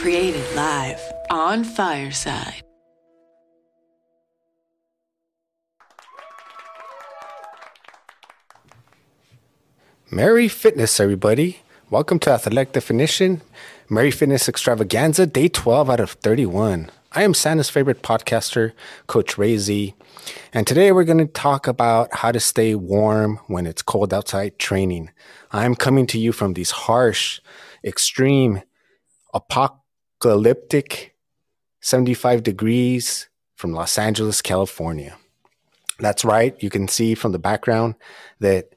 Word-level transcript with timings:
Created 0.00 0.46
live 0.56 0.98
on 1.28 1.62
Fireside. 1.62 2.62
Merry 10.10 10.48
Fitness, 10.48 10.98
everybody. 11.00 11.60
Welcome 11.90 12.18
to 12.20 12.30
Athletic 12.30 12.72
Definition, 12.72 13.42
Merry 13.90 14.10
Fitness 14.10 14.48
Extravaganza, 14.48 15.26
day 15.26 15.48
12 15.48 15.90
out 15.90 16.00
of 16.00 16.12
31. 16.12 16.90
I 17.12 17.22
am 17.22 17.34
Santa's 17.34 17.68
favorite 17.68 18.02
podcaster, 18.02 18.72
Coach 19.06 19.36
Ray 19.36 19.58
Z, 19.58 19.92
and 20.54 20.66
today 20.66 20.92
we're 20.92 21.04
going 21.04 21.18
to 21.18 21.26
talk 21.26 21.66
about 21.66 22.08
how 22.14 22.32
to 22.32 22.40
stay 22.40 22.74
warm 22.74 23.38
when 23.48 23.66
it's 23.66 23.82
cold 23.82 24.14
outside 24.14 24.58
training. 24.58 25.10
I'm 25.52 25.74
coming 25.74 26.06
to 26.06 26.18
you 26.18 26.32
from 26.32 26.54
these 26.54 26.70
harsh, 26.70 27.42
extreme, 27.84 28.62
apocalyptic 30.20 31.14
75 31.80 32.42
degrees 32.42 33.28
from 33.54 33.72
Los 33.72 33.96
Angeles, 33.96 34.42
California. 34.42 35.16
That's 35.98 36.26
right. 36.26 36.62
You 36.62 36.68
can 36.68 36.88
see 36.88 37.14
from 37.14 37.32
the 37.32 37.38
background 37.38 37.94
that 38.38 38.74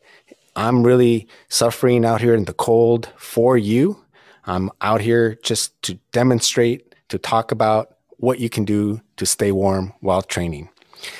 I'm 0.56 0.84
really 0.84 1.28
suffering 1.50 2.06
out 2.06 2.22
here 2.22 2.34
in 2.34 2.46
the 2.46 2.54
cold 2.54 3.10
for 3.18 3.58
you. 3.58 4.06
I'm 4.46 4.72
out 4.80 5.02
here 5.02 5.36
just 5.44 5.82
to 5.84 5.96
demonstrate, 6.14 6.96
to 7.10 7.18
talk 7.18 7.52
about 7.52 7.98
what 8.18 8.40
you 8.40 8.50
can 8.50 8.64
do 8.64 9.02
to 9.18 9.26
stay 9.26 9.52
warm 9.52 9.92
while 10.00 10.22
training. 10.22 10.70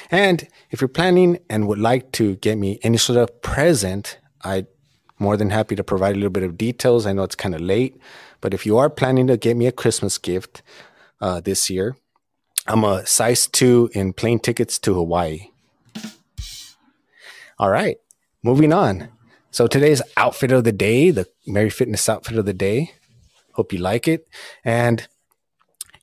And 0.10 0.48
if 0.72 0.80
you're 0.80 0.88
planning 0.88 1.40
and 1.50 1.68
would 1.68 1.80
like 1.80 2.14
to 2.14 2.38
get 2.38 2.58
me 2.58 2.80
any 2.82 2.98
sort 2.98 3.18
of 3.20 3.42
present, 3.42 4.20
I'm 4.42 4.68
more 5.24 5.38
than 5.38 5.50
happy 5.50 5.76
to 5.76 5.84
provide 5.84 6.16
a 6.16 6.20
little 6.20 6.30
bit 6.30 6.44
of 6.44 6.58
details. 6.58 7.08
I 7.08 7.14
know 7.14 7.24
it's 7.24 7.34
kind 7.36 7.56
of 7.56 7.62
late, 7.62 7.98
but 8.42 8.54
if 8.54 8.66
you 8.66 8.78
are 8.78 8.90
planning 8.90 9.26
to 9.28 9.38
get 9.38 9.58
me 9.58 9.66
a 9.66 9.72
Christmas 9.72 10.18
gift 10.18 10.62
uh, 11.22 11.40
this 11.40 11.70
year, 11.70 11.96
I'm 12.68 12.84
a 12.84 13.06
size 13.06 13.48
two 13.48 13.90
in 13.94 14.14
plane 14.14 14.40
tickets 14.40 14.78
to 14.80 14.94
Hawaii. 14.94 15.50
All 17.58 17.70
right, 17.70 17.98
moving 18.44 18.74
on. 18.74 19.10
So 19.52 19.68
today's 19.68 20.02
outfit 20.18 20.52
of 20.52 20.64
the 20.64 20.72
day, 20.72 21.12
the 21.12 21.28
Merry 21.48 21.70
Fitness 21.70 22.10
outfit 22.10 22.38
of 22.38 22.46
the 22.46 22.54
day. 22.54 22.92
Hope 23.54 23.72
you 23.72 23.80
like 23.80 24.08
it. 24.08 24.28
And, 24.66 25.08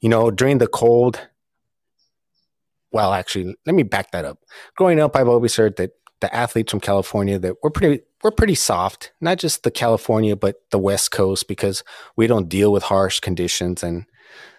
you 0.00 0.08
know, 0.08 0.30
during 0.30 0.58
the 0.58 0.69
cold, 0.69 1.28
well, 2.92 3.12
actually, 3.12 3.56
let 3.67 3.75
me 3.75 3.83
back 3.83 4.12
that 4.12 4.25
up. 4.25 4.39
Growing 4.77 5.00
up, 5.00 5.17
I've 5.17 5.28
always 5.28 5.56
heard 5.56 5.77
that 5.77 5.91
the 6.21 6.35
athletes 6.35 6.71
from 6.71 6.81
California 6.81 7.39
that 7.39 7.57
we're 7.63 7.71
pretty 7.71 8.05
we're 8.23 8.31
pretty 8.31 8.55
soft, 8.55 9.13
not 9.21 9.39
just 9.39 9.63
the 9.63 9.71
California, 9.71 10.37
but 10.37 10.57
the 10.71 10.79
West 10.79 11.11
Coast, 11.11 11.49
because 11.49 11.83
we 12.17 12.27
don't 12.27 12.49
deal 12.49 12.71
with 12.73 12.83
harsh 12.85 13.21
conditions, 13.21 13.83
and 13.83 14.05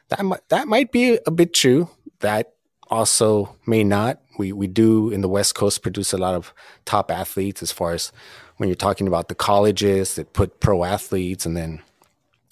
that 0.09 0.23
might, 0.25 0.47
that 0.49 0.67
might 0.67 0.91
be 0.91 1.19
a 1.25 1.31
bit 1.31 1.53
true. 1.53 1.89
That 2.19 2.53
also 2.89 3.55
may 3.65 3.83
not. 3.83 4.21
We 4.37 4.51
we 4.51 4.67
do 4.67 5.11
in 5.11 5.21
the 5.21 5.29
West 5.29 5.55
Coast 5.55 5.83
produce 5.83 6.13
a 6.13 6.17
lot 6.17 6.35
of 6.35 6.53
top 6.85 7.11
athletes 7.11 7.61
as 7.61 7.71
far 7.71 7.93
as 7.93 8.11
when 8.57 8.69
you're 8.69 8.75
talking 8.75 9.07
about 9.07 9.27
the 9.27 9.35
colleges 9.35 10.15
that 10.15 10.33
put 10.33 10.59
pro 10.59 10.83
athletes 10.83 11.45
and 11.45 11.55
then 11.55 11.81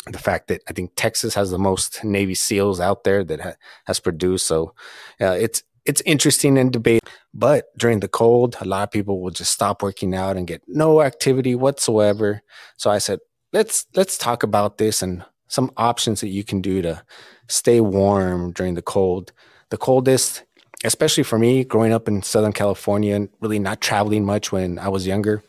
the 0.06 0.18
fact 0.18 0.48
that 0.48 0.62
I 0.68 0.74
think 0.74 0.92
Texas 0.96 1.34
has 1.36 1.52
the 1.52 1.60
most 1.60 2.04
Navy 2.04 2.34
SEALs 2.34 2.80
out 2.80 3.04
there 3.04 3.24
that 3.24 3.42
ha- 3.42 3.54
has 3.86 4.00
produced. 4.00 4.48
So 4.48 4.74
uh, 5.22 5.38
it's 5.40 5.64
it's 5.90 6.04
interesting 6.06 6.56
in 6.56 6.70
debate. 6.70 7.02
But 7.34 7.66
during 7.76 8.00
the 8.00 8.08
cold, 8.08 8.56
a 8.62 8.66
lot 8.66 8.84
of 8.84 8.92
people 8.92 9.22
will 9.22 9.32
just 9.32 9.52
stop 9.52 9.82
working 9.82 10.14
out 10.14 10.38
and 10.38 10.46
get 10.46 10.62
no 10.68 11.02
activity 11.02 11.56
whatsoever. 11.56 12.44
So 12.78 12.92
I 12.92 13.00
said, 13.00 13.20
let's 13.54 13.88
let's 13.96 14.16
talk 14.18 14.44
about 14.44 14.78
this 14.78 15.02
and 15.02 15.26
some 15.48 15.72
options 15.78 16.22
that 16.22 16.28
you 16.30 16.44
can 16.44 16.62
do 16.62 16.84
to 16.84 17.04
stay 17.48 17.82
warm 17.82 18.52
during 18.52 18.76
the 18.76 18.84
cold. 18.84 19.32
The 19.72 19.78
coldest, 19.78 20.44
especially 20.84 21.24
for 21.24 21.40
me, 21.40 21.64
growing 21.64 21.92
up 21.92 22.08
in 22.08 22.22
Southern 22.22 22.54
California 22.54 23.16
and 23.16 23.30
really 23.42 23.58
not 23.58 23.82
traveling 23.82 24.24
much 24.26 24.52
when 24.52 24.78
I 24.78 24.90
was 24.90 25.08
younger 25.08 25.44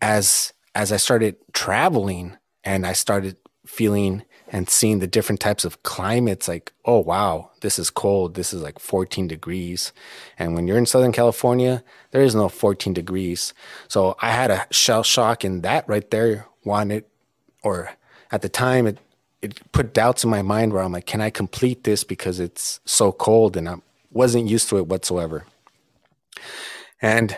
as 0.00 0.54
as 0.74 0.90
I 0.90 0.96
started 0.96 1.36
traveling 1.52 2.38
and 2.64 2.86
I 2.86 2.94
started 2.94 3.36
feeling 3.66 4.24
and 4.54 4.70
seeing 4.70 5.00
the 5.00 5.08
different 5.08 5.40
types 5.40 5.64
of 5.64 5.82
climates 5.82 6.46
like 6.46 6.72
oh 6.84 7.00
wow 7.00 7.50
this 7.60 7.76
is 7.78 7.90
cold. 7.90 8.34
This 8.34 8.52
is 8.54 8.62
like 8.62 8.78
14 8.78 9.26
degrees. 9.26 9.92
And 10.38 10.54
when 10.54 10.68
you're 10.68 10.78
in 10.78 10.86
southern 10.86 11.12
california 11.12 11.82
there 12.12 12.22
is 12.22 12.34
no 12.36 12.48
14 12.48 12.94
degrees. 12.94 13.52
So 13.88 14.16
i 14.22 14.30
had 14.30 14.50
a 14.52 14.66
shell 14.70 15.02
shock 15.02 15.44
in 15.44 15.62
that 15.62 15.86
right 15.88 16.08
there 16.10 16.46
wanted 16.64 17.04
or 17.64 17.90
at 18.30 18.42
the 18.42 18.48
time 18.48 18.86
it 18.86 18.98
it 19.42 19.60
put 19.72 19.92
doubts 19.92 20.22
in 20.24 20.30
my 20.30 20.40
mind 20.40 20.72
where 20.72 20.82
i'm 20.82 20.92
like 20.92 21.06
can 21.06 21.20
i 21.20 21.30
complete 21.30 21.82
this 21.82 22.04
because 22.04 22.38
it's 22.38 22.80
so 22.84 23.10
cold? 23.10 23.56
And 23.56 23.68
i 23.68 23.76
wasn't 24.12 24.46
used 24.48 24.68
to 24.68 24.78
it 24.78 24.86
whatsoever. 24.86 25.46
And 27.02 27.36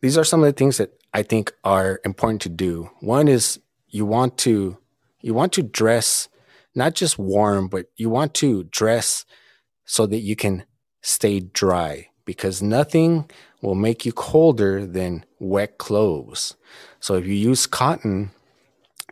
these 0.00 0.18
are 0.18 0.24
some 0.24 0.40
of 0.40 0.46
the 0.46 0.52
things 0.52 0.78
that 0.78 0.90
I 1.14 1.22
think 1.22 1.52
are 1.62 2.00
important 2.04 2.40
to 2.42 2.48
do. 2.48 2.90
One 2.98 3.28
is 3.28 3.60
you 3.88 4.04
want 4.04 4.36
to 4.38 4.76
you 5.20 5.32
want 5.32 5.52
to 5.52 5.62
dress 5.62 6.28
not 6.74 6.94
just 6.94 7.18
warm, 7.18 7.68
but 7.68 7.86
you 7.96 8.10
want 8.10 8.34
to 8.34 8.64
dress 8.64 9.24
so 9.84 10.06
that 10.06 10.20
you 10.20 10.36
can 10.36 10.64
stay 11.02 11.40
dry 11.40 12.08
because 12.24 12.62
nothing 12.62 13.28
will 13.62 13.74
make 13.74 14.06
you 14.06 14.12
colder 14.12 14.86
than 14.86 15.24
wet 15.38 15.78
clothes. 15.78 16.56
So 17.00 17.14
if 17.14 17.26
you 17.26 17.34
use 17.34 17.66
cotton, 17.66 18.30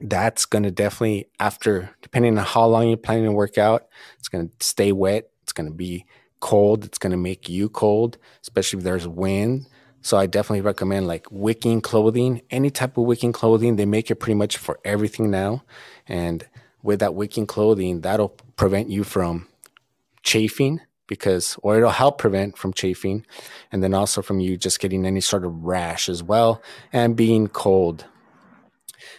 that's 0.00 0.46
going 0.46 0.62
to 0.62 0.70
definitely 0.70 1.28
after 1.40 1.90
depending 2.02 2.38
on 2.38 2.44
how 2.44 2.66
long 2.66 2.88
you're 2.88 2.96
planning 2.96 3.24
to 3.24 3.32
work 3.32 3.58
out, 3.58 3.88
it's 4.18 4.28
going 4.28 4.48
to 4.48 4.64
stay 4.64 4.92
wet, 4.92 5.30
it's 5.42 5.52
going 5.52 5.68
to 5.68 5.74
be 5.74 6.06
cold, 6.40 6.84
it's 6.84 6.98
going 6.98 7.10
to 7.10 7.16
make 7.16 7.48
you 7.48 7.68
cold, 7.68 8.18
especially 8.42 8.78
if 8.78 8.84
there's 8.84 9.08
wind. 9.08 9.66
So 10.00 10.16
I 10.16 10.26
definitely 10.26 10.60
recommend 10.60 11.08
like 11.08 11.26
wicking 11.30 11.80
clothing, 11.80 12.42
any 12.50 12.70
type 12.70 12.96
of 12.96 13.04
wicking 13.04 13.32
clothing. 13.32 13.76
They 13.76 13.86
make 13.86 14.10
it 14.10 14.16
pretty 14.16 14.36
much 14.36 14.56
for 14.56 14.78
everything 14.84 15.30
now. 15.30 15.64
And 16.06 16.46
with 16.82 17.00
that 17.00 17.14
wicking 17.14 17.46
clothing, 17.46 18.00
that'll 18.02 18.36
prevent 18.56 18.90
you 18.90 19.04
from 19.04 19.48
chafing 20.22 20.80
because, 21.06 21.58
or 21.62 21.76
it'll 21.76 21.90
help 21.90 22.18
prevent 22.18 22.56
from 22.58 22.72
chafing. 22.72 23.24
And 23.72 23.82
then 23.82 23.94
also 23.94 24.22
from 24.22 24.40
you 24.40 24.56
just 24.56 24.80
getting 24.80 25.06
any 25.06 25.20
sort 25.20 25.44
of 25.44 25.64
rash 25.64 26.08
as 26.08 26.22
well 26.22 26.62
and 26.92 27.16
being 27.16 27.48
cold. 27.48 28.04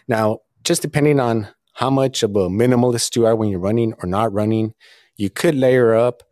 Now, 0.08 0.40
just 0.64 0.82
depending 0.82 1.20
on 1.20 1.48
how 1.74 1.90
much 1.90 2.24
of 2.24 2.36
a 2.36 2.50
minimalist 2.50 3.16
you 3.16 3.26
are 3.26 3.36
when 3.36 3.50
you're 3.50 3.60
running 3.60 3.94
or 4.04 4.08
not 4.08 4.34
running, 4.34 4.74
you 5.16 5.30
could 5.30 5.56
layer 5.56 5.96
up 5.96 6.24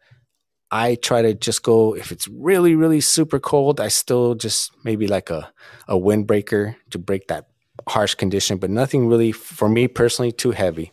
I 0.69 0.95
try 0.95 1.21
to 1.21 1.33
just 1.33 1.63
go 1.63 1.95
if 1.95 2.11
it's 2.11 2.27
really 2.27 2.75
really 2.75 3.01
super 3.01 3.39
cold. 3.39 3.79
I 3.79 3.87
still 3.87 4.35
just 4.35 4.71
maybe 4.83 5.07
like 5.07 5.29
a 5.29 5.51
a 5.87 5.95
windbreaker 5.95 6.75
to 6.89 6.99
break 6.99 7.27
that 7.27 7.47
harsh 7.87 8.15
condition, 8.15 8.57
but 8.57 8.69
nothing 8.69 9.07
really 9.07 9.31
for 9.31 9.69
me 9.69 9.87
personally 9.87 10.31
too 10.31 10.51
heavy. 10.51 10.91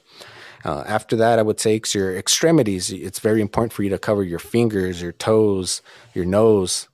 Uh, 0.65 0.83
after 0.87 1.17
that, 1.17 1.39
I 1.39 1.43
would 1.43 1.61
say 1.61 1.81
your 1.93 2.17
extremities. 2.17 2.91
It's 2.91 3.19
very 3.19 3.41
important 3.41 3.73
for 3.73 3.83
you 3.83 3.91
to 3.91 3.99
cover 3.99 4.23
your 4.23 4.39
fingers, 4.39 5.03
your 5.03 5.13
toes, 5.13 5.83
your 6.15 6.25
nose, 6.25 6.89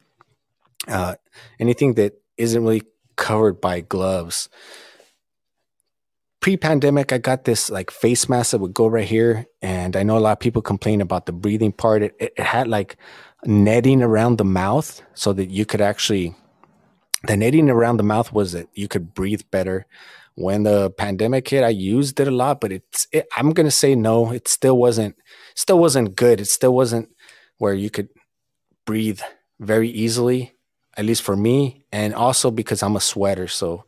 uh, 0.89 1.15
anything 1.59 1.95
that 1.95 2.21
isn't 2.37 2.63
really 2.63 2.83
covered 3.17 3.61
by 3.61 3.81
gloves 3.81 4.49
pre-pandemic, 6.41 7.13
I 7.13 7.19
got 7.19 7.45
this 7.45 7.71
like 7.71 7.91
face 7.91 8.29
mask 8.29 8.51
that 8.51 8.59
would 8.59 8.75
go 8.75 8.87
right 8.87 9.07
here, 9.07 9.47
and 9.63 9.95
I 9.95 10.03
know 10.03 10.17
a 10.17 10.21
lot 10.21 10.33
of 10.33 10.41
people 10.41 10.63
complain 10.63 11.01
about 11.01 11.27
the 11.27 11.33
breathing 11.33 11.73
part. 11.73 12.03
It, 12.03 12.17
it, 12.19 12.33
it 12.37 12.45
had 12.45 12.67
like 12.67 12.97
netting 13.45 14.03
around 14.03 14.39
the 14.39 14.45
mouth 14.45 15.03
so 15.15 15.33
that 15.35 15.51
you 15.51 15.65
could 15.65 15.81
actually. 15.81 16.35
The 17.25 17.37
netting 17.37 17.69
around 17.69 17.99
the 17.99 18.03
mouth 18.03 18.33
was 18.33 18.53
that 18.53 18.69
you 18.73 18.89
could 18.89 19.13
breathe 19.13 19.43
better. 19.51 19.85
When 20.41 20.62
the 20.62 20.91
pandemic 20.91 21.49
hit, 21.49 21.62
I 21.62 21.69
used 21.69 22.19
it 22.19 22.28
a 22.28 22.31
lot, 22.31 22.61
but 22.61 22.73
it's. 22.73 23.06
It, 23.12 23.27
I'm 23.37 23.53
gonna 23.53 23.71
say 23.71 23.95
no. 23.95 24.33
It 24.33 24.49
still 24.49 24.78
wasn't. 24.78 25.16
Still 25.54 25.78
wasn't 25.78 26.16
good. 26.16 26.41
It 26.41 26.47
still 26.47 26.75
wasn't 26.75 27.10
where 27.59 27.75
you 27.75 27.91
could 27.91 28.09
breathe 28.87 29.21
very 29.60 29.91
easily, 29.91 30.54
at 30.97 31.04
least 31.04 31.22
for 31.22 31.37
me, 31.37 31.84
and 31.92 32.15
also 32.15 32.51
because 32.51 32.83
I'm 32.83 32.97
a 32.97 33.01
sweater, 33.01 33.47
so 33.47 33.84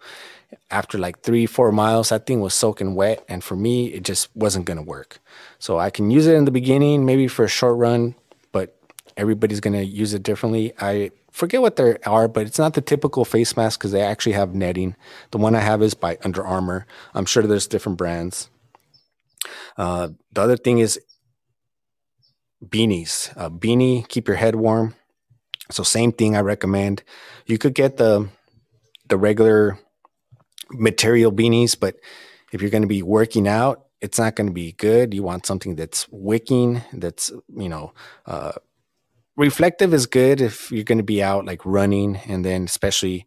after 0.70 0.98
like 0.98 1.20
three, 1.22 1.46
four 1.46 1.72
miles, 1.72 2.10
that 2.10 2.26
thing 2.26 2.40
was 2.40 2.54
soaking 2.54 2.94
wet. 2.94 3.24
And 3.28 3.42
for 3.42 3.56
me, 3.56 3.86
it 3.86 4.04
just 4.04 4.28
wasn't 4.34 4.66
going 4.66 4.76
to 4.76 4.82
work. 4.82 5.18
So 5.58 5.78
I 5.78 5.90
can 5.90 6.10
use 6.10 6.26
it 6.26 6.34
in 6.34 6.44
the 6.44 6.50
beginning, 6.50 7.04
maybe 7.04 7.28
for 7.28 7.44
a 7.44 7.48
short 7.48 7.76
run, 7.76 8.14
but 8.52 8.76
everybody's 9.16 9.60
going 9.60 9.74
to 9.74 9.84
use 9.84 10.14
it 10.14 10.22
differently. 10.22 10.72
I 10.80 11.10
forget 11.32 11.60
what 11.60 11.76
they 11.76 11.96
are, 12.06 12.28
but 12.28 12.46
it's 12.46 12.58
not 12.58 12.74
the 12.74 12.80
typical 12.80 13.24
face 13.24 13.56
mask 13.56 13.80
because 13.80 13.92
they 13.92 14.02
actually 14.02 14.32
have 14.32 14.54
netting. 14.54 14.94
The 15.32 15.38
one 15.38 15.56
I 15.56 15.60
have 15.60 15.82
is 15.82 15.94
by 15.94 16.18
Under 16.22 16.44
Armour. 16.44 16.86
I'm 17.14 17.26
sure 17.26 17.42
there's 17.42 17.66
different 17.66 17.98
brands. 17.98 18.48
Uh, 19.76 20.10
the 20.32 20.42
other 20.42 20.56
thing 20.56 20.78
is 20.78 21.00
beanies. 22.64 23.32
Uh, 23.36 23.50
beanie, 23.50 24.06
keep 24.06 24.28
your 24.28 24.36
head 24.36 24.54
warm. 24.54 24.94
So 25.70 25.82
same 25.82 26.12
thing 26.12 26.36
I 26.36 26.40
recommend. 26.40 27.02
You 27.46 27.58
could 27.58 27.74
get 27.74 27.96
the 27.96 28.28
the 29.08 29.16
regular 29.16 29.78
material 30.70 31.32
beanies, 31.32 31.78
but 31.78 31.96
if 32.52 32.60
you're 32.60 32.70
going 32.70 32.82
to 32.82 32.88
be 32.88 33.02
working 33.02 33.48
out, 33.48 33.86
it's 34.00 34.18
not 34.18 34.36
going 34.36 34.48
to 34.48 34.52
be 34.52 34.72
good. 34.72 35.14
You 35.14 35.22
want 35.22 35.46
something 35.46 35.76
that's 35.76 36.08
wicking, 36.10 36.82
that's, 36.92 37.30
you 37.56 37.68
know, 37.68 37.92
uh, 38.26 38.52
reflective 39.36 39.94
is 39.94 40.06
good 40.06 40.40
if 40.40 40.70
you're 40.70 40.84
going 40.84 40.98
to 40.98 41.04
be 41.04 41.22
out 41.22 41.46
like 41.46 41.64
running 41.64 42.16
and 42.26 42.44
then 42.44 42.64
especially 42.64 43.26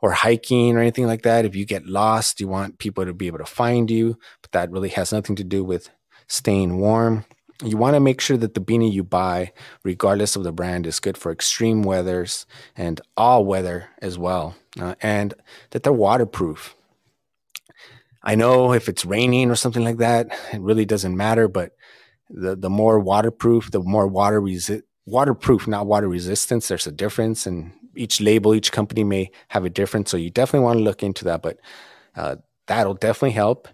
or 0.00 0.12
hiking 0.12 0.76
or 0.76 0.80
anything 0.80 1.06
like 1.06 1.22
that. 1.22 1.44
If 1.44 1.56
you 1.56 1.64
get 1.64 1.86
lost, 1.86 2.40
you 2.40 2.48
want 2.48 2.78
people 2.78 3.04
to 3.04 3.14
be 3.14 3.26
able 3.26 3.38
to 3.38 3.46
find 3.46 3.90
you, 3.90 4.18
but 4.42 4.52
that 4.52 4.70
really 4.70 4.90
has 4.90 5.12
nothing 5.12 5.36
to 5.36 5.44
do 5.44 5.64
with 5.64 5.90
staying 6.28 6.78
warm. 6.78 7.24
You 7.62 7.76
want 7.76 7.94
to 7.94 8.00
make 8.00 8.20
sure 8.20 8.36
that 8.36 8.54
the 8.54 8.60
beanie 8.60 8.92
you 8.92 9.04
buy, 9.04 9.52
regardless 9.84 10.36
of 10.36 10.42
the 10.44 10.52
brand, 10.52 10.86
is 10.86 11.00
good 11.00 11.16
for 11.16 11.30
extreme 11.30 11.82
weathers 11.82 12.46
and 12.76 13.00
all 13.16 13.44
weather 13.44 13.88
as 14.02 14.18
well, 14.18 14.56
uh, 14.78 14.96
and 15.00 15.34
that 15.70 15.84
they're 15.84 15.92
waterproof. 15.92 16.74
I 18.22 18.34
know 18.34 18.72
if 18.72 18.88
it's 18.88 19.04
raining 19.04 19.50
or 19.50 19.54
something 19.54 19.84
like 19.84 19.98
that, 19.98 20.26
it 20.52 20.60
really 20.60 20.84
doesn't 20.84 21.16
matter. 21.16 21.46
But 21.46 21.72
the 22.28 22.56
the 22.56 22.70
more 22.70 22.98
waterproof, 22.98 23.70
the 23.70 23.80
more 23.80 24.06
water 24.06 24.40
resi- 24.40 24.82
waterproof, 25.06 25.66
not 25.66 25.86
water 25.86 26.08
resistance. 26.08 26.68
There's 26.68 26.86
a 26.86 26.92
difference, 26.92 27.46
and 27.46 27.72
each 27.94 28.20
label, 28.20 28.54
each 28.54 28.72
company 28.72 29.04
may 29.04 29.30
have 29.48 29.64
a 29.64 29.70
difference. 29.70 30.10
So 30.10 30.16
you 30.16 30.30
definitely 30.30 30.64
want 30.64 30.78
to 30.78 30.84
look 30.84 31.02
into 31.02 31.24
that. 31.24 31.42
But 31.42 31.58
uh, 32.16 32.36
that'll 32.66 32.94
definitely 32.94 33.32
help. 33.32 33.68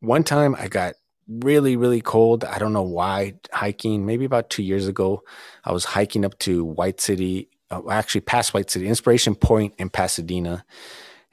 One 0.00 0.24
time 0.24 0.56
I 0.58 0.68
got 0.68 0.94
really 1.28 1.76
really 1.76 2.00
cold. 2.00 2.44
I 2.44 2.58
don't 2.58 2.72
know 2.72 2.82
why 2.82 3.34
hiking. 3.52 4.04
Maybe 4.04 4.24
about 4.24 4.50
two 4.50 4.62
years 4.62 4.88
ago, 4.88 5.22
I 5.64 5.72
was 5.72 5.84
hiking 5.84 6.24
up 6.24 6.38
to 6.40 6.64
White 6.64 7.00
City, 7.00 7.48
uh, 7.70 7.82
actually 7.90 8.22
past 8.22 8.54
White 8.54 8.70
City, 8.70 8.88
Inspiration 8.88 9.34
Point 9.34 9.74
in 9.78 9.88
Pasadena 9.88 10.64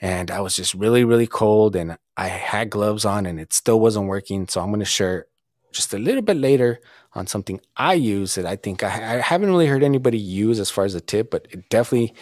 and 0.02 0.32
I 0.32 0.40
was 0.40 0.56
just 0.56 0.74
really, 0.74 1.04
really 1.04 1.28
cold 1.28 1.76
and 1.76 1.98
I 2.16 2.28
had 2.28 2.70
gloves 2.70 3.06
on 3.06 3.26
and 3.26 3.40
it 3.40 3.54
still 3.54 3.80
wasn't 3.80 4.08
working. 4.08 4.48
So 4.48 4.62
I'm 4.62 4.70
going 4.70 4.80
to 4.80 4.86
share 4.86 5.26
just 5.72 5.94
a 5.94 6.00
little 6.00 6.22
bit 6.22 6.38
later 6.38 6.80
on 7.14 7.28
something 7.28 7.60
I 7.76 7.94
use 7.94 8.36
that 8.36 8.46
I 8.46 8.56
think 8.56 8.84
I, 8.84 8.88
I, 8.88 9.22
haven't 9.22 9.50
really 9.50 9.66
heard 9.66 9.84
anybody 9.84 10.18
use 10.18 10.60
as 10.60 10.70
far 10.70 10.86
as 10.86 10.96
a 10.96 11.02
tip, 11.02 11.32
but 11.32 11.48
it 11.50 11.70
definitely, 11.70 12.14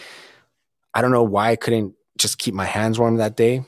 I 0.94 1.02
don't 1.02 1.12
know 1.12 1.22
why 1.22 1.50
I 1.50 1.56
couldn't 1.56 1.94
just 2.16 2.38
keep 2.38 2.54
my 2.54 2.64
hands 2.64 2.98
warm 2.98 3.16
that 3.16 3.36
day. 3.36 3.64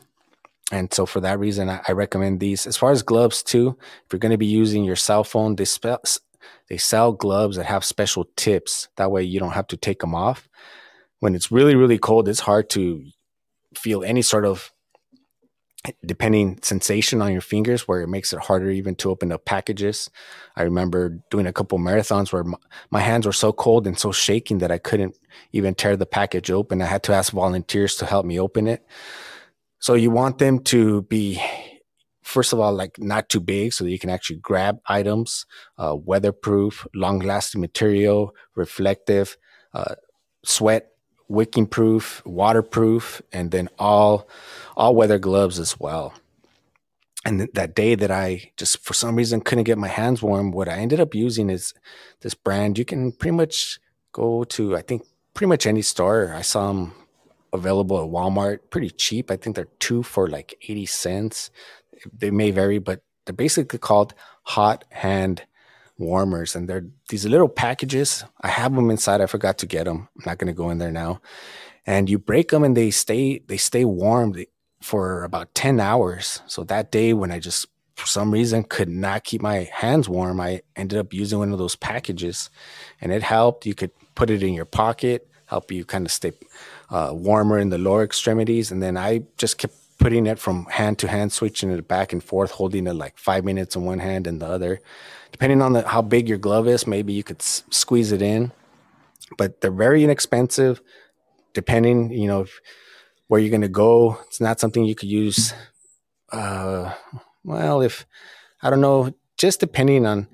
And 0.72 0.92
so 0.94 1.04
for 1.04 1.20
that 1.20 1.38
reason, 1.38 1.68
I, 1.68 1.80
I 1.88 1.92
recommend 1.92 2.40
these. 2.40 2.66
As 2.66 2.76
far 2.76 2.90
as 2.90 3.02
gloves 3.02 3.42
too, 3.42 3.76
if 4.06 4.12
you're 4.12 4.20
going 4.20 4.30
to 4.30 4.38
be 4.38 4.46
using 4.46 4.84
your 4.84 4.96
cell 4.96 5.24
phone, 5.24 5.56
they, 5.56 5.64
spe- 5.64 6.20
they 6.68 6.78
sell 6.78 7.12
gloves 7.12 7.56
that 7.56 7.66
have 7.66 7.84
special 7.84 8.28
tips. 8.36 8.88
That 8.96 9.10
way 9.10 9.22
you 9.22 9.40
don't 9.40 9.52
have 9.52 9.66
to 9.68 9.76
take 9.76 10.00
them 10.00 10.14
off. 10.14 10.48
When 11.18 11.34
it's 11.34 11.52
really, 11.52 11.74
really 11.74 11.98
cold, 11.98 12.28
it's 12.28 12.40
hard 12.40 12.70
to 12.70 13.04
feel 13.74 14.02
any 14.02 14.22
sort 14.22 14.46
of 14.46 14.72
depending 16.04 16.58
sensation 16.62 17.22
on 17.22 17.32
your 17.32 17.40
fingers 17.40 17.88
where 17.88 18.02
it 18.02 18.08
makes 18.08 18.32
it 18.32 18.38
harder 18.38 18.70
even 18.70 18.94
to 18.96 19.10
open 19.10 19.32
up 19.32 19.44
packages. 19.44 20.10
I 20.56 20.62
remember 20.62 21.20
doing 21.30 21.46
a 21.46 21.52
couple 21.52 21.78
marathons 21.78 22.32
where 22.32 22.44
my, 22.90 23.00
hands 23.00 23.26
were 23.26 23.32
so 23.32 23.52
cold 23.52 23.86
and 23.86 23.98
so 23.98 24.12
shaking 24.12 24.58
that 24.58 24.70
I 24.70 24.78
couldn't 24.78 25.16
even 25.52 25.74
tear 25.74 25.96
the 25.96 26.06
package 26.06 26.50
open. 26.50 26.82
I 26.82 26.86
had 26.86 27.02
to 27.04 27.14
ask 27.14 27.32
volunteers 27.32 27.96
to 27.96 28.06
help 28.06 28.26
me 28.26 28.38
open 28.38 28.66
it. 28.66 28.84
So 29.78 29.94
you 29.94 30.10
want 30.10 30.38
them 30.38 30.58
to 30.64 31.02
be 31.02 31.42
first 32.22 32.52
of 32.52 32.60
all 32.60 32.72
like 32.72 32.98
not 32.98 33.28
too 33.28 33.40
big 33.40 33.72
so 33.72 33.82
that 33.82 33.90
you 33.90 33.98
can 33.98 34.10
actually 34.10 34.36
grab 34.36 34.78
items, 34.86 35.46
uh, 35.78 35.96
weatherproof, 35.96 36.86
long-lasting 36.94 37.60
material, 37.60 38.34
reflective, 38.54 39.36
uh, 39.72 39.94
sweat 40.44 40.90
wicking 41.30 41.66
proof, 41.66 42.22
waterproof, 42.26 43.22
and 43.32 43.52
then 43.52 43.68
all 43.78 44.28
all 44.76 44.94
weather 44.94 45.18
gloves 45.18 45.58
as 45.58 45.78
well. 45.78 46.12
And 47.24 47.38
th- 47.38 47.50
that 47.54 47.74
day 47.74 47.94
that 47.94 48.10
I 48.10 48.50
just 48.56 48.82
for 48.84 48.94
some 48.94 49.14
reason 49.14 49.40
couldn't 49.40 49.64
get 49.64 49.78
my 49.78 49.88
hands 49.88 50.22
warm, 50.22 50.50
what 50.50 50.68
I 50.68 50.78
ended 50.78 51.00
up 51.00 51.14
using 51.14 51.48
is 51.48 51.72
this 52.20 52.34
brand. 52.34 52.78
You 52.78 52.84
can 52.84 53.12
pretty 53.12 53.36
much 53.36 53.78
go 54.12 54.44
to 54.44 54.76
I 54.76 54.82
think 54.82 55.02
pretty 55.34 55.48
much 55.48 55.66
any 55.66 55.82
store. 55.82 56.34
I 56.34 56.42
saw 56.42 56.68
them 56.68 56.92
available 57.52 58.02
at 58.02 58.10
Walmart, 58.10 58.58
pretty 58.70 58.90
cheap. 58.90 59.30
I 59.30 59.36
think 59.36 59.54
they're 59.54 59.76
two 59.78 60.02
for 60.02 60.28
like 60.28 60.56
eighty 60.68 60.86
cents. 60.86 61.50
They 62.12 62.30
may 62.30 62.50
vary, 62.50 62.78
but 62.78 63.02
they're 63.24 63.34
basically 63.34 63.78
called 63.78 64.14
Hot 64.44 64.84
Hand 64.90 65.44
warmers 66.00 66.56
and 66.56 66.68
they're 66.68 66.86
these 67.08 67.26
little 67.26 67.48
packages. 67.48 68.24
I 68.40 68.48
have 68.48 68.74
them 68.74 68.90
inside. 68.90 69.20
I 69.20 69.26
forgot 69.26 69.58
to 69.58 69.66
get 69.66 69.84
them. 69.84 70.08
I'm 70.16 70.22
not 70.26 70.38
going 70.38 70.52
to 70.52 70.56
go 70.56 70.70
in 70.70 70.78
there 70.78 70.90
now. 70.90 71.20
And 71.86 72.10
you 72.10 72.18
break 72.18 72.50
them 72.50 72.64
and 72.64 72.76
they 72.76 72.90
stay 72.90 73.40
they 73.46 73.56
stay 73.56 73.84
warm 73.84 74.34
for 74.80 75.24
about 75.24 75.54
10 75.54 75.78
hours. 75.78 76.42
So 76.46 76.64
that 76.64 76.90
day 76.90 77.12
when 77.12 77.30
I 77.30 77.38
just 77.38 77.66
for 77.94 78.06
some 78.06 78.30
reason 78.32 78.64
could 78.64 78.88
not 78.88 79.24
keep 79.24 79.42
my 79.42 79.68
hands 79.72 80.08
warm, 80.08 80.40
I 80.40 80.62
ended 80.74 80.98
up 80.98 81.12
using 81.12 81.38
one 81.38 81.52
of 81.52 81.58
those 81.58 81.76
packages 81.76 82.48
and 83.00 83.12
it 83.12 83.22
helped. 83.22 83.66
You 83.66 83.74
could 83.74 83.90
put 84.14 84.30
it 84.30 84.42
in 84.42 84.54
your 84.54 84.64
pocket, 84.64 85.28
help 85.46 85.70
you 85.70 85.84
kind 85.84 86.06
of 86.06 86.12
stay 86.12 86.32
uh, 86.90 87.10
warmer 87.12 87.58
in 87.58 87.68
the 87.68 87.78
lower 87.78 88.02
extremities. 88.02 88.70
And 88.70 88.82
then 88.82 88.96
I 88.96 89.24
just 89.36 89.58
kept 89.58 89.74
putting 90.00 90.26
it 90.26 90.38
from 90.38 90.64
hand 90.66 90.98
to 90.98 91.08
hand, 91.08 91.32
switching 91.32 91.70
it 91.70 91.86
back 91.86 92.12
and 92.12 92.24
forth, 92.24 92.50
holding 92.50 92.86
it 92.86 92.94
like 92.94 93.16
five 93.18 93.44
minutes 93.44 93.76
in 93.76 93.84
one 93.84 94.00
hand 94.00 94.26
and 94.26 94.40
the 94.40 94.46
other 94.46 94.80
depending 95.32 95.62
on 95.62 95.72
the, 95.72 95.86
how 95.86 96.02
big 96.02 96.28
your 96.28 96.38
glove 96.38 96.68
is, 96.68 96.86
maybe 96.86 97.12
you 97.12 97.22
could 97.22 97.40
s- 97.40 97.64
squeeze 97.70 98.12
it 98.12 98.22
in. 98.22 98.52
But 99.38 99.60
they're 99.60 99.70
very 99.70 100.02
inexpensive. 100.04 100.80
Depending, 101.54 102.10
you 102.12 102.26
know, 102.26 102.46
where 103.28 103.40
you're 103.40 103.50
going 103.50 103.60
to 103.60 103.68
go, 103.68 104.18
it's 104.26 104.40
not 104.40 104.60
something 104.60 104.84
you 104.84 104.94
could 104.94 105.08
use. 105.08 105.54
Uh, 106.32 106.92
well, 107.44 107.80
if 107.80 108.06
I 108.62 108.70
don't 108.70 108.80
know, 108.80 109.12
just 109.36 109.60
depending 109.60 110.06
on. 110.06 110.28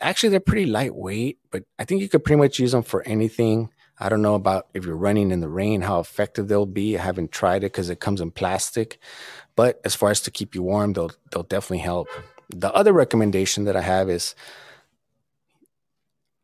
Actually, 0.00 0.28
they're 0.28 0.40
pretty 0.40 0.66
lightweight, 0.66 1.38
but 1.50 1.64
I 1.78 1.84
think 1.84 2.02
you 2.02 2.08
could 2.08 2.22
pretty 2.22 2.38
much 2.38 2.58
use 2.58 2.72
them 2.72 2.82
for 2.82 3.02
anything. 3.02 3.70
I 3.98 4.08
don't 4.08 4.22
know 4.22 4.34
about 4.34 4.66
if 4.74 4.84
you're 4.84 4.96
running 4.96 5.30
in 5.30 5.40
the 5.40 5.48
rain, 5.48 5.80
how 5.80 6.00
effective 6.00 6.48
they'll 6.48 6.66
be. 6.66 6.98
I 6.98 7.02
haven't 7.02 7.32
tried 7.32 7.64
it 7.64 7.72
because 7.72 7.88
it 7.88 8.00
comes 8.00 8.20
in 8.20 8.30
plastic. 8.30 8.98
But 9.54 9.80
as 9.84 9.94
far 9.94 10.10
as 10.10 10.20
to 10.22 10.30
keep 10.30 10.54
you 10.54 10.62
warm, 10.62 10.92
they'll 10.92 11.12
they'll 11.30 11.42
definitely 11.42 11.78
help. 11.78 12.08
The 12.50 12.72
other 12.72 12.92
recommendation 12.92 13.64
that 13.64 13.76
I 13.76 13.80
have 13.80 14.10
is 14.10 14.34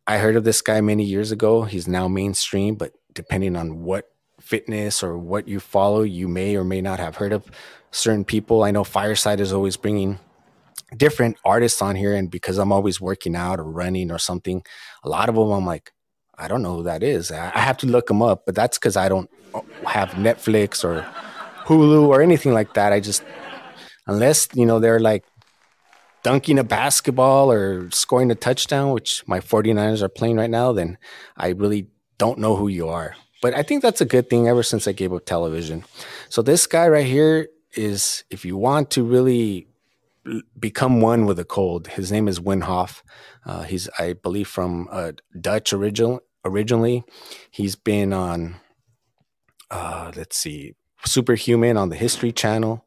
I 0.06 0.18
heard 0.18 0.36
of 0.36 0.44
this 0.44 0.62
guy 0.62 0.80
many 0.80 1.04
years 1.04 1.30
ago. 1.30 1.62
He's 1.62 1.86
now 1.86 2.08
mainstream, 2.08 2.74
but 2.74 2.92
depending 3.12 3.54
on 3.54 3.82
what 3.82 4.10
fitness 4.40 5.02
or 5.02 5.16
what 5.16 5.46
you 5.46 5.60
follow, 5.60 6.02
you 6.02 6.28
may 6.28 6.56
or 6.56 6.64
may 6.64 6.80
not 6.80 6.98
have 6.98 7.16
heard 7.16 7.32
of 7.32 7.48
certain 7.92 8.24
people. 8.24 8.64
I 8.64 8.72
know 8.72 8.82
Fireside 8.82 9.40
is 9.40 9.52
always 9.52 9.76
bringing 9.76 10.18
different 10.96 11.36
artists 11.44 11.80
on 11.80 11.96
here, 11.96 12.14
and 12.14 12.30
because 12.30 12.58
I'm 12.58 12.72
always 12.72 13.00
working 13.00 13.36
out 13.36 13.60
or 13.60 13.64
running 13.64 14.10
or 14.10 14.18
something, 14.18 14.62
a 15.04 15.08
lot 15.08 15.28
of 15.28 15.36
them 15.36 15.50
I'm 15.50 15.66
like, 15.66 15.92
I 16.38 16.48
don't 16.48 16.62
know 16.62 16.76
who 16.76 16.82
that 16.84 17.02
is. 17.02 17.30
I 17.30 17.58
have 17.58 17.76
to 17.78 17.86
look 17.86 18.06
them 18.06 18.22
up, 18.22 18.46
but 18.46 18.54
that's 18.54 18.78
because 18.78 18.96
I 18.96 19.08
don't 19.08 19.30
have 19.86 20.10
Netflix 20.10 20.84
or 20.84 21.06
Hulu 21.66 22.08
or 22.08 22.22
anything 22.22 22.52
like 22.52 22.74
that. 22.74 22.92
I 22.92 23.00
just, 23.00 23.22
unless, 24.06 24.48
you 24.54 24.66
know, 24.66 24.80
they're 24.80 24.98
like 24.98 25.24
dunking 26.22 26.58
a 26.58 26.64
basketball 26.64 27.50
or 27.50 27.90
scoring 27.90 28.30
a 28.30 28.34
touchdown, 28.34 28.92
which 28.92 29.26
my 29.26 29.40
49ers 29.40 30.02
are 30.02 30.08
playing 30.08 30.36
right 30.36 30.50
now, 30.50 30.72
then 30.72 30.98
I 31.36 31.48
really 31.48 31.88
don't 32.18 32.38
know 32.38 32.56
who 32.56 32.68
you 32.68 32.88
are. 32.88 33.14
But 33.42 33.54
I 33.54 33.62
think 33.62 33.82
that's 33.82 34.00
a 34.00 34.06
good 34.06 34.30
thing 34.30 34.48
ever 34.48 34.62
since 34.62 34.86
I 34.86 34.92
gave 34.92 35.12
up 35.12 35.26
television. 35.26 35.84
So 36.28 36.42
this 36.42 36.66
guy 36.66 36.88
right 36.88 37.06
here 37.06 37.48
is 37.74 38.24
if 38.30 38.44
you 38.44 38.56
want 38.56 38.90
to 38.92 39.02
really 39.02 39.66
become 40.58 41.00
one 41.00 41.26
with 41.26 41.38
a 41.38 41.44
cold, 41.44 41.88
his 41.88 42.12
name 42.12 42.28
is 42.28 42.40
Wim 42.40 42.62
Hof. 42.62 43.02
Uh, 43.44 43.62
he's, 43.62 43.88
I 43.98 44.14
believe, 44.14 44.48
from 44.48 44.88
uh, 44.90 45.12
Dutch 45.40 45.72
original, 45.72 46.20
originally. 46.44 47.04
He's 47.50 47.76
been 47.76 48.12
on, 48.12 48.56
uh, 49.70 50.12
let's 50.16 50.36
see, 50.36 50.74
Superhuman 51.04 51.76
on 51.76 51.88
the 51.88 51.96
History 51.96 52.32
Channel. 52.32 52.84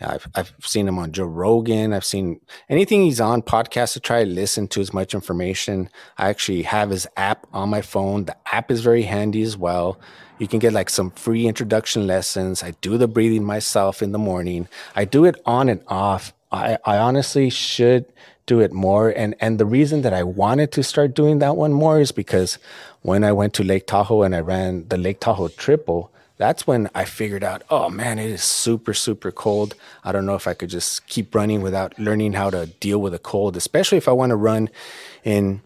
I've, 0.00 0.26
I've 0.34 0.52
seen 0.60 0.88
him 0.88 0.98
on 0.98 1.12
Joe 1.12 1.24
Rogan. 1.24 1.92
I've 1.92 2.04
seen 2.04 2.40
anything 2.68 3.02
he's 3.02 3.20
on 3.20 3.42
podcasts 3.42 3.94
to 3.94 4.00
try 4.00 4.24
to 4.24 4.30
listen 4.30 4.68
to 4.68 4.80
as 4.80 4.92
much 4.92 5.14
information. 5.14 5.88
I 6.18 6.28
actually 6.28 6.62
have 6.62 6.90
his 6.90 7.06
app 7.16 7.46
on 7.52 7.70
my 7.70 7.80
phone. 7.80 8.24
The 8.24 8.36
app 8.52 8.70
is 8.70 8.80
very 8.82 9.02
handy 9.02 9.42
as 9.42 9.56
well. 9.56 9.98
You 10.38 10.48
can 10.48 10.58
get 10.58 10.72
like 10.72 10.90
some 10.90 11.10
free 11.12 11.46
introduction 11.46 12.06
lessons. 12.06 12.62
I 12.62 12.72
do 12.82 12.98
the 12.98 13.08
breathing 13.08 13.44
myself 13.44 14.02
in 14.02 14.12
the 14.12 14.18
morning. 14.18 14.68
I 14.96 15.04
do 15.04 15.24
it 15.24 15.40
on 15.46 15.68
and 15.68 15.82
off. 15.86 16.33
I, 16.54 16.78
I 16.84 16.98
honestly 16.98 17.50
should 17.50 18.06
do 18.46 18.60
it 18.60 18.72
more. 18.72 19.08
And 19.08 19.34
and 19.40 19.58
the 19.58 19.66
reason 19.66 20.02
that 20.02 20.14
I 20.14 20.22
wanted 20.22 20.70
to 20.72 20.82
start 20.82 21.14
doing 21.14 21.38
that 21.40 21.56
one 21.56 21.72
more 21.72 22.00
is 22.00 22.12
because 22.12 22.58
when 23.02 23.24
I 23.24 23.32
went 23.32 23.54
to 23.54 23.64
Lake 23.64 23.86
Tahoe 23.86 24.22
and 24.22 24.34
I 24.34 24.40
ran 24.40 24.88
the 24.88 24.96
Lake 24.96 25.20
Tahoe 25.20 25.48
triple, 25.48 26.12
that's 26.36 26.66
when 26.66 26.90
I 26.94 27.04
figured 27.04 27.44
out, 27.44 27.62
oh 27.70 27.88
man, 27.88 28.18
it 28.18 28.30
is 28.30 28.42
super, 28.42 28.94
super 28.94 29.30
cold. 29.30 29.74
I 30.04 30.12
don't 30.12 30.26
know 30.26 30.34
if 30.34 30.46
I 30.46 30.54
could 30.54 30.70
just 30.70 31.06
keep 31.06 31.34
running 31.34 31.62
without 31.62 31.98
learning 31.98 32.34
how 32.34 32.50
to 32.50 32.66
deal 32.66 33.00
with 33.00 33.14
a 33.14 33.18
cold, 33.18 33.56
especially 33.56 33.98
if 33.98 34.08
I 34.08 34.12
want 34.12 34.30
to 34.30 34.36
run 34.36 34.68
in 35.22 35.62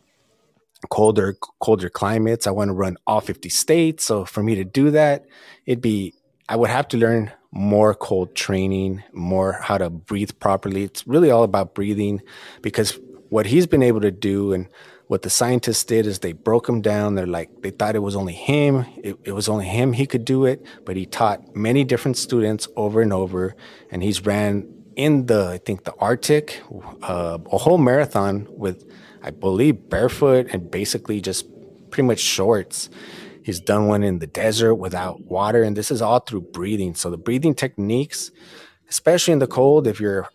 colder, 0.90 1.36
colder 1.60 1.88
climates. 1.88 2.46
I 2.46 2.50
want 2.50 2.68
to 2.68 2.74
run 2.74 2.96
all 3.06 3.20
50 3.20 3.48
states. 3.48 4.04
So 4.04 4.24
for 4.24 4.42
me 4.42 4.54
to 4.54 4.64
do 4.64 4.90
that, 4.90 5.26
it'd 5.66 5.82
be, 5.82 6.14
I 6.48 6.56
would 6.56 6.70
have 6.70 6.88
to 6.88 6.96
learn 6.96 7.32
more 7.50 7.94
cold 7.94 8.34
training, 8.34 9.02
more 9.12 9.52
how 9.52 9.78
to 9.78 9.90
breathe 9.90 10.30
properly. 10.38 10.82
It's 10.84 11.06
really 11.06 11.30
all 11.30 11.42
about 11.42 11.74
breathing 11.74 12.20
because 12.62 12.98
what 13.30 13.46
he's 13.46 13.66
been 13.66 13.82
able 13.82 14.00
to 14.02 14.10
do 14.10 14.52
and 14.52 14.68
what 15.08 15.22
the 15.22 15.30
scientists 15.30 15.84
did 15.84 16.06
is 16.06 16.18
they 16.18 16.32
broke 16.32 16.68
him 16.68 16.82
down. 16.82 17.14
They're 17.14 17.26
like, 17.26 17.62
they 17.62 17.70
thought 17.70 17.96
it 17.96 18.00
was 18.00 18.14
only 18.14 18.34
him. 18.34 18.84
It, 19.02 19.18
it, 19.24 19.32
was 19.32 19.48
only 19.48 19.66
him. 19.66 19.94
He 19.94 20.06
could 20.06 20.24
do 20.24 20.44
it, 20.44 20.64
but 20.84 20.96
he 20.96 21.06
taught 21.06 21.56
many 21.56 21.82
different 21.82 22.18
students 22.18 22.68
over 22.76 23.00
and 23.00 23.12
over. 23.12 23.56
And 23.90 24.02
he's 24.02 24.24
ran 24.26 24.68
in 24.96 25.26
the, 25.26 25.48
I 25.48 25.58
think 25.58 25.84
the 25.84 25.94
Arctic, 25.98 26.62
uh, 27.02 27.38
a 27.50 27.58
whole 27.58 27.78
marathon 27.78 28.46
with, 28.50 28.90
I 29.22 29.30
believe, 29.30 29.88
barefoot 29.88 30.48
and 30.52 30.70
basically 30.70 31.22
just 31.22 31.46
pretty 31.90 32.06
much 32.06 32.20
shorts. 32.20 32.90
He's 33.48 33.60
done 33.60 33.86
one 33.86 34.02
in 34.02 34.18
the 34.18 34.26
desert 34.26 34.74
without 34.74 35.22
water. 35.22 35.62
And 35.62 35.74
this 35.74 35.90
is 35.90 36.02
all 36.02 36.20
through 36.20 36.42
breathing. 36.52 36.94
So 36.94 37.08
the 37.08 37.16
breathing 37.16 37.54
techniques, 37.54 38.30
especially 38.90 39.32
in 39.32 39.38
the 39.38 39.46
cold, 39.46 39.86
if 39.86 40.00
you're 40.00 40.28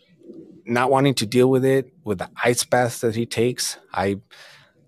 not 0.66 0.90
wanting 0.90 1.14
to 1.14 1.28
deal 1.28 1.48
with 1.48 1.64
it 1.64 1.94
with 2.04 2.18
the 2.18 2.32
ice 2.44 2.64
baths 2.64 3.02
that 3.02 3.14
he 3.14 3.28
takes, 3.28 3.78
I 3.94 4.16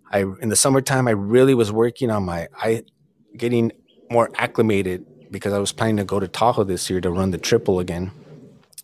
I 0.10 0.22
in 0.42 0.50
the 0.50 0.56
summertime 0.56 1.08
I 1.08 1.12
really 1.12 1.54
was 1.54 1.72
working 1.72 2.10
on 2.10 2.26
my 2.26 2.48
I 2.60 2.86
getting 3.38 3.72
more 4.10 4.32
acclimated 4.38 5.06
because 5.30 5.54
I 5.54 5.60
was 5.60 5.72
planning 5.72 5.98
to 5.98 6.04
go 6.04 6.20
to 6.20 6.28
Tahoe 6.28 6.64
this 6.64 6.90
year 6.90 7.02
to 7.02 7.12
run 7.12 7.30
the 7.30 7.38
triple 7.38 7.78
again. 7.80 8.10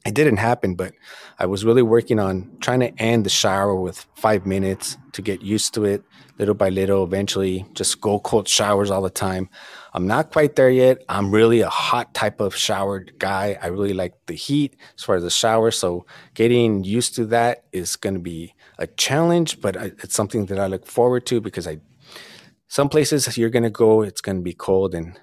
It 0.05 0.13
didn't 0.13 0.37
happen, 0.37 0.75
but 0.75 0.93
I 1.39 1.47
was 1.47 1.65
really 1.65 1.81
working 1.81 2.19
on 2.19 2.57
trying 2.59 2.81
to 2.81 2.93
end 3.01 3.25
the 3.25 3.31
shower 3.31 3.75
with 3.75 4.05
five 4.17 4.45
minutes 4.45 4.97
to 5.13 5.23
get 5.23 5.41
used 5.41 5.73
to 5.73 5.85
it 5.85 6.03
little 6.41 6.55
by 6.55 6.69
little. 6.69 7.03
Eventually, 7.05 7.65
just 7.73 8.01
go 8.01 8.19
cold 8.19 8.49
showers 8.49 8.91
all 8.91 9.01
the 9.01 9.09
time. 9.09 9.49
I'm 9.93 10.07
not 10.07 10.31
quite 10.31 10.57
there 10.57 10.69
yet. 10.69 11.03
I'm 11.07 11.31
really 11.31 11.61
a 11.61 11.69
hot 11.69 12.13
type 12.13 12.41
of 12.41 12.55
showered 12.55 13.13
guy. 13.19 13.57
I 13.61 13.67
really 13.67 13.93
like 13.93 14.13
the 14.25 14.33
heat 14.33 14.75
as 14.97 15.03
far 15.05 15.15
as 15.15 15.23
the 15.23 15.29
shower. 15.29 15.71
So, 15.71 16.05
getting 16.33 16.83
used 16.83 17.15
to 17.15 17.25
that 17.27 17.63
is 17.71 17.95
going 17.95 18.15
to 18.15 18.19
be 18.19 18.55
a 18.77 18.87
challenge, 18.87 19.61
but 19.61 19.75
it's 19.77 20.15
something 20.15 20.47
that 20.47 20.59
I 20.59 20.67
look 20.67 20.85
forward 20.85 21.25
to 21.27 21.39
because 21.39 21.67
I, 21.67 21.77
some 22.67 22.89
places 22.89 23.37
you're 23.37 23.49
going 23.49 23.63
to 23.63 23.69
go, 23.69 24.01
it's 24.01 24.21
going 24.21 24.37
to 24.37 24.43
be 24.43 24.53
cold. 24.53 24.95
And 24.95 25.19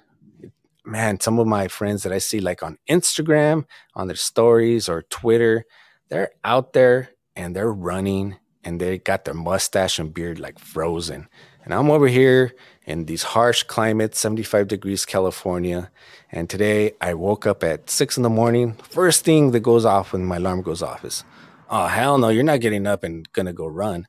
man, 0.85 1.19
some 1.19 1.37
of 1.37 1.47
my 1.47 1.67
friends 1.67 2.03
that 2.03 2.13
I 2.13 2.19
see 2.19 2.39
like 2.39 2.63
on 2.63 2.77
Instagram, 2.89 3.65
on 3.93 4.07
their 4.07 4.15
stories 4.15 4.87
or 4.87 5.03
Twitter, 5.03 5.65
they're 6.09 6.31
out 6.43 6.73
there 6.73 7.09
and 7.35 7.55
they're 7.55 7.71
running 7.71 8.37
and 8.63 8.79
they 8.79 8.97
got 8.97 9.25
their 9.25 9.33
mustache 9.33 9.99
and 9.99 10.13
beard 10.13 10.39
like 10.39 10.59
frozen. 10.59 11.27
And 11.63 11.73
I'm 11.73 11.91
over 11.91 12.07
here 12.07 12.53
in 12.85 13.05
these 13.05 13.23
harsh 13.23 13.63
climates, 13.63 14.19
75 14.19 14.67
degrees 14.67 15.05
California. 15.05 15.91
And 16.31 16.49
today 16.49 16.93
I 17.01 17.13
woke 17.13 17.45
up 17.45 17.63
at 17.63 17.89
six 17.89 18.17
in 18.17 18.23
the 18.23 18.29
morning. 18.29 18.73
First 18.89 19.23
thing 19.23 19.51
that 19.51 19.59
goes 19.61 19.85
off 19.85 20.13
when 20.13 20.25
my 20.25 20.37
alarm 20.37 20.61
goes 20.61 20.81
off 20.81 21.05
is 21.05 21.23
oh, 21.69 21.87
hell 21.87 22.17
no, 22.17 22.29
you're 22.29 22.43
not 22.43 22.61
getting 22.61 22.87
up 22.87 23.03
and 23.03 23.31
gonna 23.33 23.53
go 23.53 23.67
run. 23.67 24.07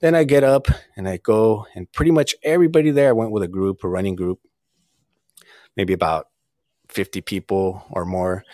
Then 0.00 0.14
I 0.14 0.24
get 0.24 0.44
up 0.44 0.66
and 0.96 1.08
I 1.08 1.16
go, 1.16 1.66
and 1.74 1.90
pretty 1.92 2.10
much 2.10 2.34
everybody 2.42 2.90
there 2.90 3.10
I 3.10 3.12
went 3.12 3.30
with 3.30 3.42
a 3.42 3.48
group, 3.48 3.84
a 3.84 3.88
running 3.88 4.16
group, 4.16 4.40
maybe 5.76 5.92
about 5.92 6.26
50 6.88 7.20
people 7.20 7.84
or 7.90 8.04
more. 8.04 8.44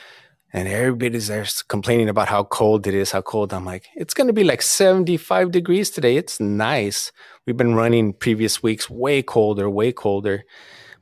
And 0.53 0.67
everybody's 0.67 1.29
there 1.29 1.47
complaining 1.69 2.09
about 2.09 2.29
how 2.29 2.45
cold 2.45 2.87
it 2.87 2.95
is, 2.95 3.11
how 3.11 3.21
cold. 3.21 3.53
I'm 3.53 3.67
like, 3.67 3.89
it's 3.95 4.15
going 4.15 4.29
to 4.29 4.33
be 4.33 4.45
like 4.45 4.63
75 4.63 5.51
degrees 5.51 5.91
today. 5.91 6.17
It's 6.17 6.41
nice. 6.41 7.13
We've 7.47 7.57
been 7.57 7.75
running 7.75 8.15
previous 8.15 8.63
weeks 8.63 8.89
way 8.89 9.23
colder, 9.23 9.69
way 9.69 9.93
colder. 9.93 10.45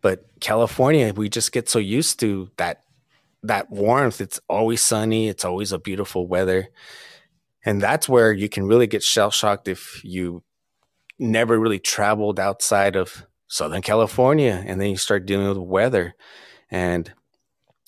But 0.01 0.25
California, 0.41 1.13
we 1.15 1.29
just 1.29 1.53
get 1.53 1.69
so 1.69 1.79
used 1.79 2.19
to 2.21 2.51
that 2.57 2.83
that 3.43 3.71
warmth. 3.71 4.21
It's 4.21 4.41
always 4.49 4.83
sunny. 4.83 5.29
It's 5.29 5.45
always 5.45 5.73
a 5.73 5.79
beautiful 5.79 6.27
weather. 6.27 6.69
And 7.65 7.81
that's 7.81 8.09
where 8.09 8.33
you 8.33 8.49
can 8.49 8.67
really 8.67 8.87
get 8.87 9.03
shell 9.03 9.31
shocked 9.31 9.69
if 9.69 10.03
you 10.05 10.43
never 11.19 11.59
really 11.59 11.79
traveled 11.79 12.39
outside 12.39 12.97
of 12.97 13.27
Southern 13.49 13.83
California 13.83 14.63
and 14.67 14.81
then 14.81 14.91
you 14.91 14.97
start 14.97 15.27
dealing 15.27 15.49
with 15.49 15.59
weather. 15.59 16.15
And 16.71 17.13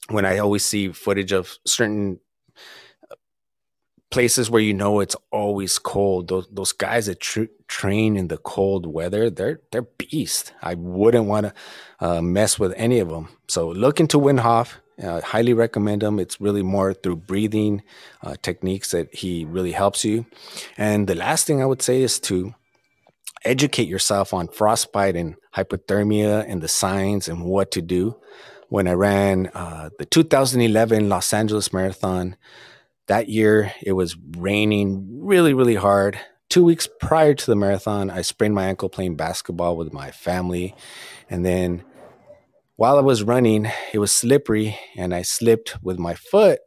when 0.09 0.25
I 0.25 0.39
always 0.39 0.65
see 0.65 0.93
footage 0.93 1.33
of 1.33 1.59
certain 1.67 2.21
uh, 3.11 3.15
places 4.11 4.51
where 4.51 4.63
you 4.63 4.75
know 4.75 5.01
it's 5.01 5.17
always 5.31 5.79
cold, 5.79 6.29
those 6.29 6.49
those 6.51 6.73
guys 6.73 7.07
that 7.07 7.21
tr- 7.21 7.45
train 7.67 8.17
in 8.17 8.29
the 8.29 8.39
cold 8.39 8.87
weather, 8.87 9.31
they're 9.31 9.61
they're 9.71 9.83
beast. 9.83 10.53
I 10.63 10.75
wouldn't 10.75 11.27
want 11.27 11.47
to 11.47 11.55
uh, 12.01 12.23
mess 12.23 12.59
with 12.59 12.73
any 12.77 12.99
of 12.99 13.09
them. 13.09 13.29
So 13.49 13.69
look 13.69 14.01
into 14.01 14.19
Wim 14.19 14.41
Hof. 14.41 14.81
Uh, 15.03 15.21
highly 15.21 15.55
recommend 15.55 16.03
him. 16.03 16.19
It's 16.19 16.41
really 16.41 16.65
more 16.65 16.93
through 16.93 17.17
breathing 17.17 17.83
uh, 18.21 18.35
techniques 18.43 18.91
that 18.91 19.15
he 19.15 19.45
really 19.45 19.71
helps 19.71 20.05
you. 20.05 20.27
And 20.77 21.07
the 21.07 21.15
last 21.15 21.47
thing 21.47 21.63
I 21.63 21.67
would 21.67 21.83
say 21.83 22.03
is 22.03 22.19
to 22.21 22.53
educate 23.45 23.87
yourself 23.87 24.35
on 24.35 24.49
frostbite 24.49 25.15
and 25.15 25.37
hypothermia 25.57 26.45
and 26.49 26.61
the 26.61 26.69
signs 26.69 27.29
and 27.29 27.45
what 27.45 27.71
to 27.73 27.83
do. 27.83 28.17
When 28.69 28.87
I 28.87 28.93
ran 28.93 29.47
uh, 29.55 29.91
the 29.99 30.05
2011 30.05 31.09
Los 31.09 31.33
Angeles 31.33 31.73
Marathon, 31.73 32.37
that 33.07 33.29
year 33.29 33.73
it 33.83 33.93
was 33.93 34.17
raining 34.37 35.07
really, 35.25 35.55
really 35.55 35.75
hard. 35.75 36.19
Two 36.51 36.65
weeks 36.65 36.89
prior 37.01 37.35
to 37.35 37.47
the 37.47 37.57
marathon, 37.57 38.11
I 38.11 38.23
sprained 38.23 38.55
my 38.55 38.67
ankle 38.67 38.89
playing 38.89 39.17
basketball 39.17 39.77
with 39.77 39.93
my 39.93 40.11
family. 40.11 40.75
And 41.31 41.45
then 41.45 41.83
while 42.77 42.99
I 42.99 43.03
was 43.03 43.23
running, 43.23 43.71
it 43.93 43.99
was 43.99 44.13
slippery 44.13 44.79
and 44.97 45.15
I 45.15 45.23
slipped 45.23 45.83
with 45.83 45.99
my 45.99 46.15
foot 46.15 46.61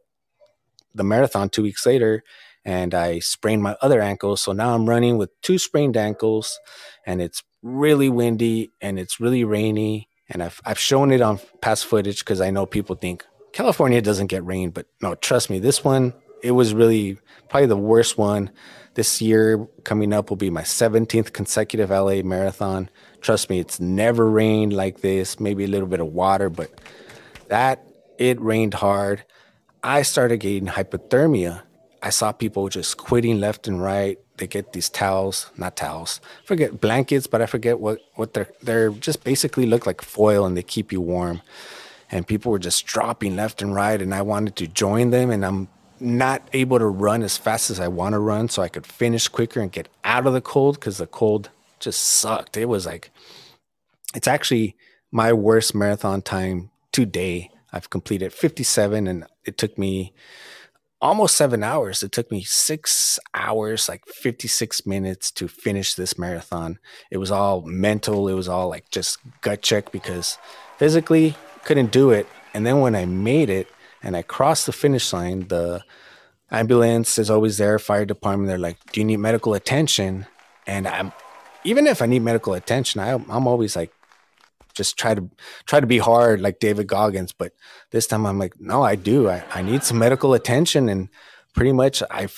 the 0.94 1.04
marathon 1.04 1.48
two 1.48 1.62
weeks 1.62 1.86
later 1.86 2.22
and 2.64 2.94
I 2.94 3.18
sprained 3.20 3.62
my 3.62 3.76
other 3.80 4.00
ankle. 4.00 4.36
So 4.36 4.52
now 4.52 4.74
I'm 4.74 4.88
running 4.88 5.18
with 5.18 5.30
two 5.40 5.58
sprained 5.58 5.96
ankles 5.96 6.58
and 7.06 7.20
it's 7.20 7.42
really 7.62 8.08
windy 8.08 8.70
and 8.80 8.98
it's 8.98 9.20
really 9.20 9.44
rainy. 9.44 10.08
And 10.28 10.42
I've, 10.42 10.60
I've 10.64 10.78
shown 10.78 11.10
it 11.10 11.20
on 11.20 11.40
past 11.60 11.86
footage 11.86 12.20
because 12.20 12.40
I 12.40 12.50
know 12.50 12.64
people 12.66 12.96
think 12.96 13.24
California 13.52 14.00
doesn't 14.00 14.28
get 14.28 14.44
rain, 14.44 14.70
but 14.70 14.86
no, 15.02 15.14
trust 15.14 15.50
me, 15.50 15.58
this 15.58 15.84
one, 15.84 16.14
it 16.42 16.52
was 16.52 16.74
really 16.74 17.18
probably 17.48 17.66
the 17.66 17.76
worst 17.76 18.18
one. 18.18 18.50
This 18.94 19.22
year 19.22 19.66
coming 19.84 20.12
up 20.12 20.30
will 20.30 20.36
be 20.36 20.50
my 20.50 20.62
17th 20.62 21.32
consecutive 21.32 21.90
LA 21.90 22.22
marathon. 22.22 22.90
Trust 23.20 23.50
me, 23.50 23.58
it's 23.58 23.80
never 23.80 24.28
rained 24.28 24.72
like 24.72 25.00
this, 25.00 25.38
maybe 25.38 25.64
a 25.64 25.68
little 25.68 25.86
bit 25.86 26.00
of 26.00 26.08
water, 26.08 26.50
but 26.50 26.80
that 27.48 27.86
it 28.18 28.40
rained 28.40 28.74
hard. 28.74 29.24
I 29.82 30.02
started 30.02 30.38
getting 30.38 30.66
hypothermia. 30.66 31.62
I 32.02 32.10
saw 32.10 32.32
people 32.32 32.68
just 32.68 32.96
quitting 32.96 33.40
left 33.40 33.68
and 33.68 33.82
right. 33.82 34.18
They 34.38 34.46
get 34.46 34.72
these 34.72 34.88
towels, 34.88 35.50
not 35.56 35.76
towels, 35.76 36.20
forget 36.44 36.80
blankets, 36.80 37.26
but 37.26 37.42
I 37.42 37.46
forget 37.46 37.78
what, 37.80 38.00
what 38.14 38.34
they're, 38.34 38.48
they're 38.62 38.90
just 38.90 39.24
basically 39.24 39.66
look 39.66 39.86
like 39.86 40.00
foil 40.00 40.46
and 40.46 40.56
they 40.56 40.62
keep 40.62 40.90
you 40.90 41.00
warm. 41.00 41.42
And 42.10 42.26
people 42.26 42.52
were 42.52 42.58
just 42.58 42.86
dropping 42.86 43.36
left 43.36 43.62
and 43.62 43.74
right. 43.74 44.00
And 44.00 44.14
I 44.14 44.22
wanted 44.22 44.56
to 44.56 44.66
join 44.66 45.10
them. 45.10 45.30
And 45.30 45.44
I'm 45.44 45.68
not 46.00 46.46
able 46.52 46.78
to 46.78 46.86
run 46.86 47.22
as 47.22 47.36
fast 47.36 47.70
as 47.70 47.78
I 47.78 47.88
want 47.88 48.14
to 48.14 48.18
run 48.18 48.48
so 48.48 48.60
I 48.60 48.68
could 48.68 48.86
finish 48.86 49.28
quicker 49.28 49.60
and 49.60 49.70
get 49.70 49.88
out 50.04 50.26
of 50.26 50.32
the 50.32 50.40
cold 50.40 50.78
because 50.78 50.98
the 50.98 51.06
cold 51.06 51.50
just 51.78 52.02
sucked. 52.02 52.56
It 52.56 52.66
was 52.66 52.84
like, 52.84 53.10
it's 54.14 54.28
actually 54.28 54.76
my 55.10 55.32
worst 55.32 55.74
marathon 55.74 56.20
time 56.20 56.70
today. 56.90 57.50
I've 57.72 57.88
completed 57.88 58.32
57 58.32 59.06
and 59.06 59.26
it 59.44 59.56
took 59.56 59.78
me 59.78 60.12
almost 61.02 61.36
seven 61.36 61.64
hours. 61.64 62.02
It 62.02 62.12
took 62.12 62.30
me 62.30 62.42
six 62.44 63.18
hours, 63.34 63.88
like 63.88 64.06
56 64.06 64.86
minutes 64.86 65.30
to 65.32 65.48
finish 65.48 65.94
this 65.94 66.16
marathon. 66.16 66.78
It 67.10 67.18
was 67.18 67.32
all 67.32 67.62
mental. 67.62 68.28
It 68.28 68.34
was 68.34 68.48
all 68.48 68.68
like 68.68 68.88
just 68.90 69.18
gut 69.40 69.60
check 69.60 69.90
because 69.90 70.38
physically 70.78 71.34
couldn't 71.64 71.90
do 71.90 72.10
it. 72.10 72.26
And 72.54 72.64
then 72.64 72.80
when 72.80 72.94
I 72.94 73.04
made 73.04 73.50
it 73.50 73.68
and 74.02 74.16
I 74.16 74.22
crossed 74.22 74.66
the 74.66 74.72
finish 74.72 75.12
line, 75.12 75.48
the 75.48 75.82
ambulance 76.50 77.18
is 77.18 77.30
always 77.30 77.58
there, 77.58 77.78
fire 77.80 78.04
department. 78.04 78.48
They're 78.48 78.58
like, 78.58 78.78
Do 78.92 79.00
you 79.00 79.04
need 79.04 79.18
medical 79.18 79.54
attention? 79.54 80.26
And 80.66 80.86
I'm 80.86 81.12
even 81.64 81.86
if 81.86 82.00
I 82.02 82.06
need 82.06 82.22
medical 82.22 82.54
attention, 82.54 83.00
I, 83.00 83.12
I'm 83.12 83.46
always 83.46 83.76
like, 83.76 83.92
just 84.74 84.98
try 84.98 85.14
to 85.14 85.28
try 85.66 85.80
to 85.80 85.86
be 85.86 85.98
hard 85.98 86.40
like 86.40 86.60
David 86.60 86.86
Goggins. 86.86 87.32
But 87.32 87.52
this 87.90 88.06
time 88.06 88.26
I'm 88.26 88.38
like, 88.38 88.60
no, 88.60 88.82
I 88.82 88.96
do. 88.96 89.28
I, 89.28 89.44
I 89.54 89.62
need 89.62 89.82
some 89.82 89.98
medical 89.98 90.34
attention. 90.34 90.88
And 90.88 91.08
pretty 91.54 91.72
much 91.72 92.02
I 92.10 92.28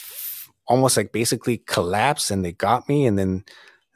almost 0.66 0.96
like 0.96 1.12
basically 1.12 1.58
collapsed 1.58 2.30
and 2.30 2.44
they 2.44 2.52
got 2.52 2.88
me. 2.88 3.06
And 3.06 3.18
then 3.18 3.44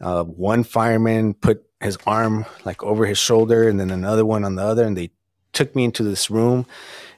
uh, 0.01 0.25
one 0.25 0.65
fireman 0.65 1.35
put 1.35 1.65
his 1.81 1.99
arm 2.07 2.45
like 2.65 2.83
over 2.83 3.07
his 3.07 3.19
shoulder 3.19 3.69
and 3.69 3.79
then 3.79 3.91
another 3.91 4.25
one 4.25 4.45
on 4.45 4.57
the 4.57 4.63
other. 4.63 4.85
And 4.85 4.97
they 4.97 5.11
took 5.53 5.75
me 5.75 5.85
into 5.85 6.03
this 6.03 6.31
room 6.31 6.67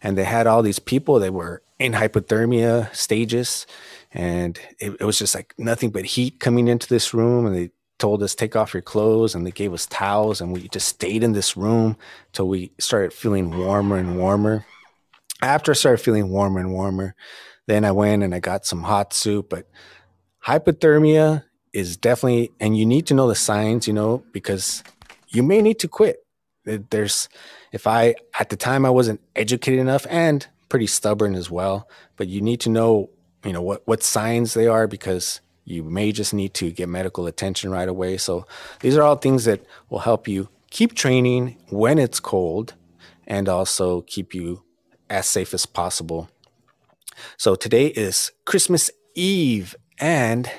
and 0.03 0.17
they 0.17 0.25
had 0.25 0.47
all 0.47 0.63
these 0.63 0.79
people 0.79 1.19
that 1.21 1.33
were 1.33 1.63
in 1.79 1.93
hypothermia 1.93 2.95
stages. 2.95 3.67
And 4.13 4.59
it, 4.79 4.97
it 5.01 5.05
was 5.05 5.19
just 5.19 5.35
like 5.35 5.55
nothing 5.59 5.91
but 5.91 6.05
heat 6.05 6.41
coming 6.41 6.69
into 6.69 6.89
this 6.89 7.13
room. 7.15 7.47
And 7.47 7.55
they 7.55 7.71
told 8.01 8.23
us 8.23 8.35
take 8.35 8.57
off 8.57 8.75
your 8.75 8.83
clothes 8.83 9.35
and 9.35 9.47
they 9.47 9.53
gave 9.53 9.73
us 9.73 9.87
towels 9.87 10.41
and 10.41 10.53
we 10.53 10.67
just 10.69 10.89
stayed 10.89 11.23
in 11.23 11.33
this 11.33 11.57
room 11.57 11.97
till 12.33 12.49
we 12.49 12.73
started 12.79 13.13
feeling 13.13 13.57
warmer 13.57 13.97
and 13.97 14.19
warmer 14.19 14.65
After 15.43 15.73
I 15.73 15.75
started 15.75 16.03
feeling 16.03 16.31
warmer 16.31 16.61
and 16.61 16.73
warmer, 16.73 17.15
then 17.67 17.85
I 17.85 17.93
went 17.93 18.23
and 18.23 18.35
I 18.35 18.41
got 18.41 18.67
some 18.67 18.83
hot 18.83 19.13
soup. 19.13 19.49
But 19.49 19.67
hypothermia 20.45 21.45
is 21.73 21.97
definitely, 21.97 22.51
and 22.61 22.77
you 22.77 22.85
need 22.85 23.07
to 23.07 23.15
know 23.15 23.29
the 23.29 23.35
signs, 23.35 23.87
you 23.87 23.95
know, 23.95 24.25
because 24.33 24.83
you 25.29 25.43
may 25.43 25.63
need 25.63 25.79
to 25.79 25.89
quit. 25.89 26.19
There's, 26.65 27.29
if 27.73 27.87
I, 27.87 28.17
at 28.39 28.51
the 28.51 28.57
time, 28.57 28.85
I 28.85 28.91
wasn't 28.91 29.21
educated 29.35 29.81
enough 29.81 30.07
and 30.11 30.47
pretty 30.69 30.87
stubborn 30.87 31.35
as 31.35 31.51
well, 31.51 31.89
but 32.17 32.29
you 32.29 32.41
need 32.41 32.61
to 32.61 32.69
know, 32.69 33.11
you 33.45 33.53
know, 33.53 33.63
what, 33.63 33.87
what 33.87 34.03
signs 34.03 34.53
they 34.55 34.67
are 34.67 34.87
because 34.87 35.41
you 35.65 35.83
may 35.83 36.13
just 36.13 36.35
need 36.35 36.55
to 36.55 36.71
get 36.71 36.89
medical 36.89 37.27
attention 37.27 37.71
right 37.71 37.89
away. 37.89 38.17
So 38.17 38.47
these 38.81 38.97
are 38.97 39.03
all 39.03 39.17
things 39.17 39.45
that 39.45 39.65
will 39.89 40.01
help 40.01 40.27
you 40.27 40.49
keep 40.71 40.95
training 40.95 41.57
when 41.69 41.99
it's 41.99 42.21
cold 42.21 42.75
and 43.27 43.49
also 43.49 44.03
keep 44.03 44.35
you 44.35 44.63
as 45.09 45.27
safe 45.27 45.55
as 45.55 45.67
possible. 45.67 46.29
So 47.37 47.55
today 47.55 47.87
is 47.89 48.33
Christmas 48.45 48.91
Eve 49.15 49.75
and 49.99 50.51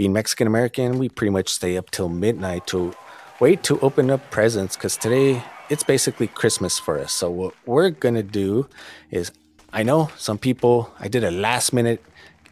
being 0.00 0.14
Mexican 0.14 0.46
American, 0.46 0.98
we 0.98 1.10
pretty 1.10 1.30
much 1.30 1.50
stay 1.50 1.76
up 1.76 1.90
till 1.90 2.08
midnight 2.08 2.66
to 2.68 2.94
wait 3.38 3.62
to 3.64 3.78
open 3.80 4.10
up 4.10 4.30
presents 4.30 4.74
because 4.74 4.96
today 4.96 5.42
it's 5.68 5.82
basically 5.82 6.26
Christmas 6.26 6.78
for 6.78 6.98
us. 6.98 7.12
So, 7.12 7.30
what 7.30 7.54
we're 7.66 7.90
gonna 7.90 8.22
do 8.22 8.66
is 9.10 9.30
I 9.74 9.82
know 9.82 10.10
some 10.16 10.38
people, 10.38 10.90
I 10.98 11.08
did 11.08 11.22
a 11.22 11.30
last 11.30 11.74
minute 11.74 12.02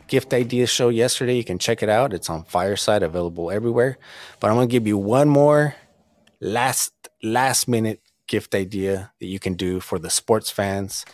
gift 0.09 0.35
idea 0.35 0.67
show 0.67 0.89
yesterday. 0.89 1.37
You 1.37 1.45
can 1.45 1.59
check 1.59 1.83
it 1.83 1.89
out, 1.89 2.13
it's 2.13 2.31
on 2.31 2.45
Fireside, 2.45 3.03
available 3.03 3.51
everywhere. 3.51 3.99
But 4.41 4.51
I'm 4.51 4.57
gonna 4.57 4.67
give 4.67 4.87
you 4.87 4.99
one 4.99 5.29
more 5.29 5.75
last 6.41 6.93
last 7.23 7.69
minute 7.69 8.01
gift 8.27 8.55
idea 8.55 9.13
that 9.21 9.27
you 9.27 9.39
can 9.39 9.55
do 9.55 9.81
for 9.81 9.99
the 9.99 10.11
sports 10.11 10.51
fans 10.51 11.05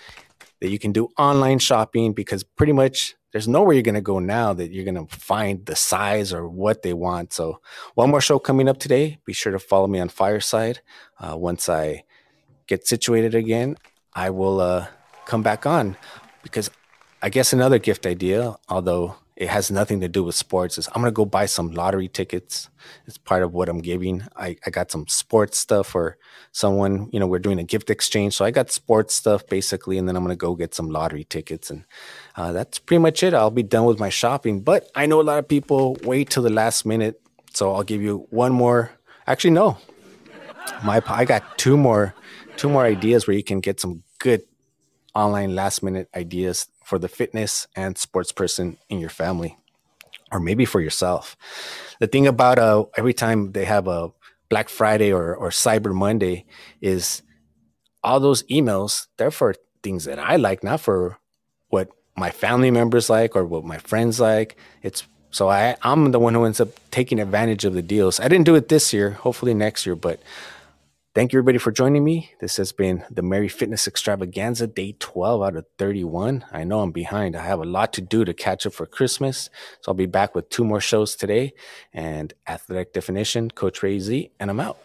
that 0.61 0.71
you 0.71 0.79
can 0.79 0.93
do 0.93 1.09
online 1.19 1.59
shopping 1.59 2.13
because 2.13 2.43
pretty 2.43 2.73
much 2.73 3.15
there's 3.33 3.49
nowhere 3.49 3.75
you're 3.75 3.83
going 3.83 3.97
to 3.97 4.01
go 4.01 4.21
now 4.21 4.53
that 4.53 4.71
you're 4.71 4.85
going 4.85 5.07
to 5.07 5.17
find 5.17 5.67
the 5.67 5.75
size 5.75 6.33
or 6.33 6.49
what 6.49 6.83
they 6.83 6.93
want. 6.93 7.33
So, 7.33 7.61
one 7.95 8.11
more 8.11 8.21
show 8.21 8.39
coming 8.39 8.69
up 8.69 8.79
today. 8.79 9.19
Be 9.27 9.33
sure 9.33 9.51
to 9.51 9.59
follow 9.59 9.89
me 9.89 9.99
on 9.99 10.09
Fireside. 10.09 10.81
Uh, 11.19 11.37
once 11.37 11.69
I 11.69 12.05
get 12.69 12.87
situated 12.87 13.35
again, 13.35 13.77
I 14.15 14.31
will 14.31 14.61
uh, 14.61 14.87
come 15.27 15.43
back 15.43 15.67
on 15.67 15.97
because 16.45 16.71
I 17.25 17.31
guess 17.31 17.55
another 17.55 17.79
gift 17.79 18.05
idea, 18.05 18.55
although 18.69 19.17
it 19.35 19.49
has 19.49 19.71
nothing 19.71 20.03
to 20.03 20.09
do 20.09 20.23
with 20.23 20.35
sports, 20.35 20.77
is 20.77 20.91
I'm 20.95 21.03
to 21.05 21.11
go 21.11 21.25
buy 21.25 21.47
some 21.47 21.71
lottery 21.71 22.07
tickets. 22.07 22.69
It's 23.07 23.17
part 23.17 23.43
of 23.43 23.55
what 23.55 23.71
I'm 23.71 23.81
giving. 23.81 24.25
I, 24.37 24.59
I 24.67 24.69
got 24.69 24.91
some 24.91 25.07
sports 25.07 25.57
stuff 25.57 25.87
for 25.87 26.19
someone, 26.53 27.09
you 27.13 27.19
know, 27.19 27.27
we're 27.27 27.39
doing 27.39 27.59
a 27.59 27.65
gift 27.65 27.89
exchange. 27.89 28.35
So 28.35 28.45
I 28.45 28.51
got 28.51 28.71
sports 28.71 29.15
stuff 29.15 29.47
basically, 29.47 29.97
and 29.97 30.07
then 30.07 30.17
I'm 30.17 30.27
to 30.27 30.37
go 30.37 30.55
get 30.55 30.75
some 30.75 30.91
lottery 30.91 31.25
tickets. 31.25 31.71
And 31.71 31.87
uh, 32.37 32.53
that's 32.53 32.79
pretty 32.79 33.01
much 33.01 33.23
it. 33.23 33.33
I'll 33.33 33.51
be 33.51 33.63
done 33.63 33.87
with 33.87 33.99
my 33.99 34.11
shopping. 34.11 34.61
But 34.61 34.91
I 34.95 35.07
know 35.07 35.19
a 35.19 35.23
lot 35.23 35.39
of 35.39 35.49
people 35.49 35.97
wait 36.03 36.29
till 36.29 36.43
the 36.43 36.51
last 36.51 36.85
minute. 36.85 37.23
So 37.55 37.75
I'll 37.75 37.85
give 37.85 38.03
you 38.03 38.27
one 38.29 38.53
more. 38.53 38.91
Actually, 39.27 39.53
no. 39.53 39.79
My 40.85 41.03
I 41.07 41.25
got 41.25 41.57
two 41.57 41.79
more 41.79 42.15
two 42.59 42.69
more 42.69 42.85
ideas 42.85 43.27
where 43.27 43.35
you 43.35 43.43
can 43.43 43.61
get 43.61 43.81
some 43.81 44.03
good 44.19 44.43
online 45.15 45.55
last 45.55 45.83
minute 45.83 46.09
ideas 46.15 46.67
for 46.85 46.99
the 46.99 47.09
fitness 47.09 47.67
and 47.75 47.99
sports 47.99 48.33
person 48.33 48.77
in 48.89 49.01
your 49.01 49.11
family 49.11 49.57
or 50.31 50.41
maybe 50.41 50.65
for 50.65 50.81
yourself. 50.81 51.37
The 52.01 52.07
thing 52.07 52.27
about 52.27 52.59
uh, 52.59 52.85
every 52.97 53.15
time 53.15 53.53
they 53.53 53.65
have 53.65 53.89
a 53.89 54.11
Black 54.49 54.69
Friday 54.69 55.13
or, 55.13 55.35
or 55.35 55.51
Cyber 55.51 55.95
Monday 55.95 56.45
is 56.81 57.23
all 58.03 58.21
those 58.21 58.43
emails, 58.45 59.07
they're 59.17 59.31
for 59.31 59.55
things 59.83 60.05
that 60.05 60.19
I 60.19 60.37
like, 60.37 60.63
not 60.63 60.81
for 60.81 61.19
what 61.69 61.89
my 62.17 62.31
family 62.31 62.71
members 62.71 63.09
like 63.09 63.35
or 63.35 63.45
what 63.45 63.65
my 63.65 63.79
friends 63.79 64.21
like. 64.21 64.57
It's 64.83 65.05
so 65.31 65.49
I, 65.49 65.77
I'm 65.83 66.13
the 66.13 66.21
one 66.21 66.35
who 66.35 66.45
ends 66.45 66.61
up 66.61 66.69
taking 66.93 67.19
advantage 67.19 67.65
of 67.65 67.75
the 67.75 67.83
deals. 67.83 68.21
I 68.21 68.29
didn't 68.29 68.45
do 68.45 68.55
it 68.55 68.69
this 68.69 68.93
year, 68.93 69.11
hopefully 69.11 69.55
next 69.55 69.85
year, 69.85 69.97
but 69.97 70.21
Thank 71.15 71.33
you, 71.33 71.39
everybody, 71.39 71.59
for 71.59 71.71
joining 71.71 72.03
me. 72.03 72.33
This 72.41 72.57
has 72.57 72.73
been 72.73 73.05
the 73.09 73.23
Merry 73.23 73.47
Fitness 73.47 73.87
Extravaganza, 73.87 74.67
day 74.67 74.97
12 74.99 75.43
out 75.45 75.55
of 75.55 75.65
31. 75.79 76.45
I 76.51 76.65
know 76.65 76.81
I'm 76.81 76.91
behind. 76.91 77.37
I 77.37 77.45
have 77.45 77.61
a 77.61 77.65
lot 77.65 77.93
to 77.93 78.01
do 78.01 78.25
to 78.25 78.35
catch 78.35 78.67
up 78.67 78.73
for 78.73 78.85
Christmas. 78.85 79.49
So 79.81 79.93
I'll 79.93 79.95
be 79.95 80.07
back 80.07 80.35
with 80.35 80.49
two 80.49 80.65
more 80.65 80.81
shows 80.81 81.15
today. 81.15 81.55
And 81.93 82.35
Athletic 82.49 82.93
Definition, 82.93 83.53
Coach 83.53 83.81
Ray 83.81 84.01
Z, 84.01 84.33
and 84.41 84.51
I'm 84.51 84.59
out. 84.59 84.77